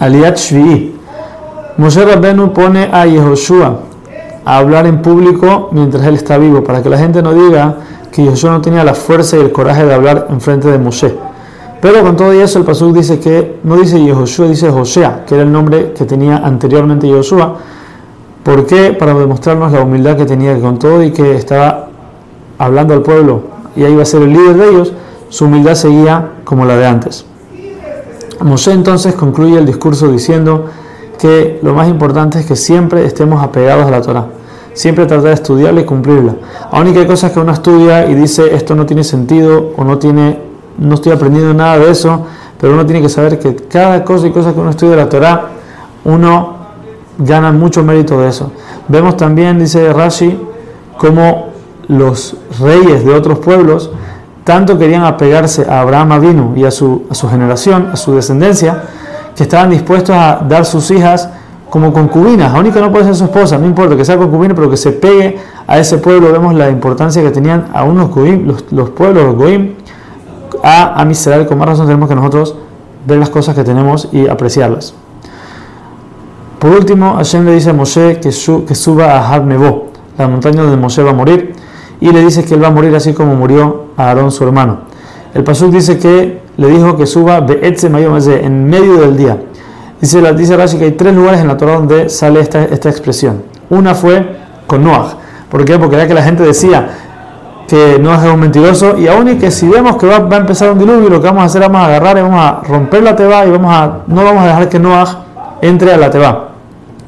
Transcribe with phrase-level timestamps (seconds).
[0.00, 0.94] Aliat Shvi'i.
[1.78, 3.80] Moshe Rabbenu pone a Yehoshua
[4.44, 7.76] a hablar en público mientras él está vivo, para que la gente no diga
[8.10, 11.14] que Yehoshua no tenía la fuerza y el coraje de hablar en frente de Moshe.
[11.80, 15.44] Pero con todo eso el Pasuk dice que no dice Yehoshua, dice Josea, que era
[15.44, 17.56] el nombre que tenía anteriormente Yehoshua.
[18.42, 18.92] ¿Por qué?
[18.92, 21.88] Para demostrarnos la humildad que tenía con todo y que estaba
[22.58, 24.92] hablando al pueblo y ahí iba a ser el líder de ellos,
[25.28, 27.26] su humildad seguía como la de antes.
[28.40, 30.66] Moshe entonces concluye el discurso diciendo
[31.18, 34.26] que lo más importante es que siempre estemos apegados a la Torah,
[34.74, 36.36] siempre tratar de estudiarla y cumplirla.
[36.70, 39.98] Aún que hay cosas que uno estudia y dice esto no tiene sentido o no
[39.98, 40.38] tiene,
[40.78, 42.26] no estoy aprendiendo nada de eso,
[42.60, 45.08] pero uno tiene que saber que cada cosa y cosa que uno estudia de la
[45.08, 45.48] Torah,
[46.04, 46.56] uno
[47.18, 48.52] gana mucho mérito de eso.
[48.88, 50.38] Vemos también, dice Rashi,
[50.98, 51.48] cómo
[51.88, 53.90] los reyes de otros pueblos
[54.46, 58.80] tanto querían apegarse a Abraham Avinu y a su, a su generación, a su descendencia,
[59.34, 61.28] que estaban dispuestos a dar sus hijas
[61.68, 64.70] como concubinas, aún que no puede ser su esposa, no importa que sea concubina, pero
[64.70, 68.90] que se pegue a ese pueblo, vemos la importancia que tenían a unos los, los,
[68.90, 69.74] pueblos, los goim,
[70.62, 72.54] a, a con más razón tenemos que nosotros
[73.04, 74.94] ver las cosas que tenemos y apreciarlas.
[76.60, 80.76] Por último, Hashem le dice a Moshe que, que suba a Har la montaña donde
[80.76, 81.52] Moshe va a morir,
[82.00, 84.80] y le dice que él va a morir así como murió a Aarón su hermano.
[85.34, 89.38] El Pasuk dice que le dijo que suba en medio del día.
[90.00, 93.42] Dice, dice Rashi que hay tres lugares en la Torah donde sale esta, esta expresión.
[93.70, 94.36] Una fue
[94.66, 95.16] con Noah.
[95.50, 95.78] ¿Por qué?
[95.78, 96.88] Porque era que la gente decía
[97.68, 100.70] que Noah es un mentiroso y aún y que si vemos que va, a empezar
[100.70, 103.16] un diluvio, lo que vamos a hacer vamos a agarrar y vamos a romper la
[103.16, 105.24] teba y vamos a, no vamos a dejar que Noah
[105.62, 106.55] entre a la teba.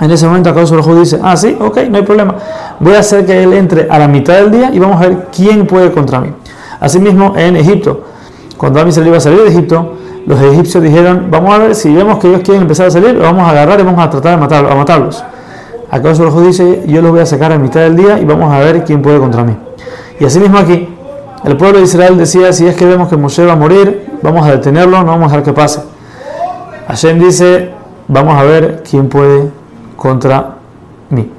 [0.01, 2.37] En ese momento acá Suraju dice, ah, sí, ok, no hay problema.
[2.79, 5.27] Voy a hacer que él entre a la mitad del día y vamos a ver
[5.35, 6.33] quién puede contra mí.
[6.79, 8.05] Asimismo, en Egipto,
[8.57, 9.95] cuando Amisrael iba a salir de Egipto,
[10.27, 13.23] los egipcios dijeron, vamos a ver si vemos que ellos quieren empezar a salir, lo
[13.23, 14.71] vamos a agarrar y vamos a tratar de matarlos.
[14.71, 15.25] A matarlos.
[15.91, 18.59] Acá Suraju dice, yo los voy a sacar a mitad del día y vamos a
[18.61, 19.57] ver quién puede contra mí.
[20.21, 20.89] Y asimismo aquí,
[21.45, 24.47] el pueblo de Israel decía, si es que vemos que Moshe va a morir, vamos
[24.47, 25.81] a detenerlo, no vamos a dejar que pase.
[26.89, 27.71] Hashem dice,
[28.07, 29.58] vamos a ver quién puede
[29.99, 30.55] contra
[31.11, 31.38] mí.